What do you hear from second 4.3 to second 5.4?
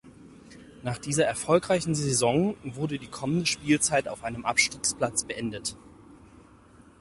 Abstiegsplatz